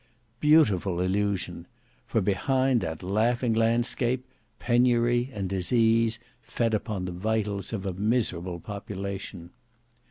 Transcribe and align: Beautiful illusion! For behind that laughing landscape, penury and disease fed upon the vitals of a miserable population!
Beautiful 0.39 0.99
illusion! 0.99 1.67
For 2.07 2.21
behind 2.21 2.81
that 2.81 3.03
laughing 3.03 3.53
landscape, 3.53 4.25
penury 4.57 5.29
and 5.31 5.47
disease 5.47 6.17
fed 6.41 6.73
upon 6.73 7.05
the 7.05 7.11
vitals 7.11 7.71
of 7.71 7.85
a 7.85 7.93
miserable 7.93 8.59
population! 8.59 9.51